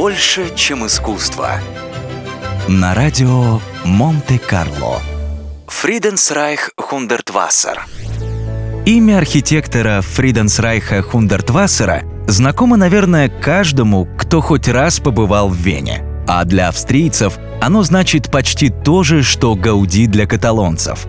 [0.00, 1.60] Больше, чем искусство.
[2.66, 4.98] На радио Монте-Карло.
[5.66, 7.82] Фриденсрайх Хундертвассер.
[8.86, 16.02] Имя архитектора Фриденсрайха Хундертвассера знакомо, наверное, каждому, кто хоть раз побывал в Вене.
[16.26, 21.06] А для австрийцев оно значит почти то же, что Гауди для каталонцев.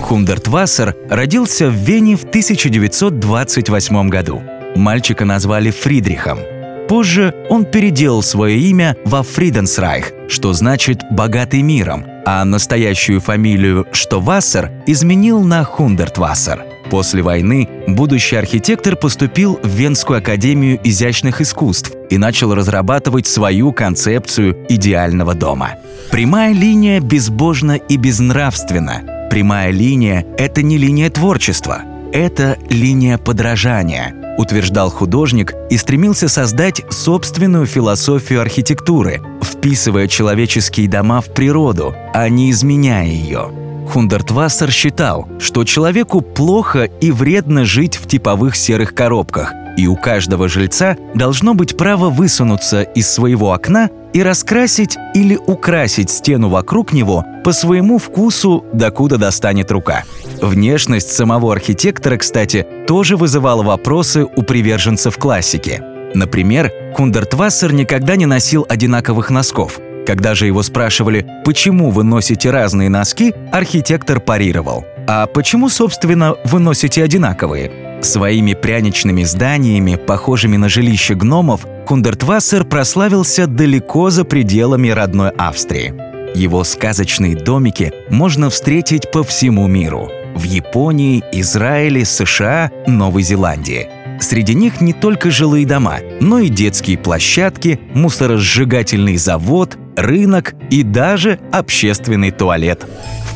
[0.00, 4.42] Хундертвассер родился в Вене в 1928 году.
[4.74, 6.40] Мальчика назвали Фридрихом.
[6.88, 14.70] Позже он переделал свое имя во Фриденсрайх, что значит «богатый миром», а настоящую фамилию Штовассер
[14.86, 16.64] изменил на Хундертвассер.
[16.90, 24.66] После войны будущий архитектор поступил в Венскую академию изящных искусств и начал разрабатывать свою концепцию
[24.68, 25.76] идеального дома.
[26.10, 29.28] Прямая линия безбожна и безнравственна.
[29.30, 37.66] Прямая линия– это не линия творчества, это линия подражания– утверждал художник и стремился создать собственную
[37.66, 43.50] философию архитектуры, вписывая человеческие дома в природу, а не изменяя ее.
[43.88, 50.48] Хундертвассер считал, что человеку плохо и вредно жить в типовых серых коробках, и у каждого
[50.48, 57.24] жильца должно быть право высунуться из своего окна и раскрасить или украсить стену вокруг него
[57.44, 60.04] по своему вкусу, докуда достанет рука.
[60.40, 65.82] Внешность самого архитектора, кстати, тоже вызывала вопросы у приверженцев классики.
[66.14, 69.80] Например, Кундертвассер никогда не носил одинаковых носков.
[70.06, 74.84] Когда же его спрашивали, почему вы носите разные носки, архитектор парировал.
[75.08, 78.00] А почему, собственно, вы носите одинаковые?
[78.02, 85.94] Своими пряничными зданиями, похожими на жилище гномов, Кундертвассер прославился далеко за пределами родной Австрии.
[86.34, 93.88] Его сказочные домики можно встретить по всему миру– в Японии, Израиле, США, Новой Зеландии.
[94.20, 101.38] Среди них не только жилые дома, но и детские площадки, мусоросжигательный завод, рынок и даже
[101.52, 102.86] общественный туалет.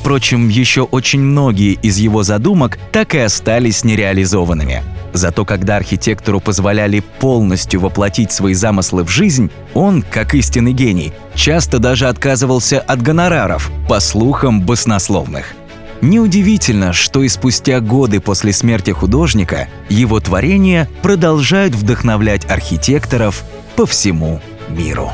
[0.01, 4.83] Впрочем, еще очень многие из его задумок так и остались нереализованными.
[5.13, 11.79] Зато когда архитектору позволяли полностью воплотить свои замыслы в жизнь, он, как истинный гений, часто
[11.79, 15.55] даже отказывался от гонораров, по слухам баснословных.
[16.01, 23.43] Неудивительно, что и спустя годы после смерти художника его творения продолжают вдохновлять архитекторов
[23.77, 25.11] по всему миру.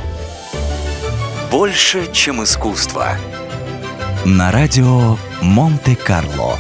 [1.51, 3.17] Больше, чем искусство.
[4.25, 6.59] На радио Монте-Карло.